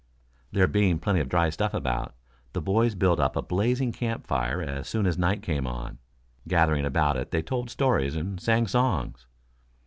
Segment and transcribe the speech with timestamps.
[0.51, 2.15] There being plenty of dry stuff about,
[2.53, 5.99] the boys built up a blazing camp fire as soon as night came on.
[6.47, 9.27] Gathering about it they told stories and sang songs.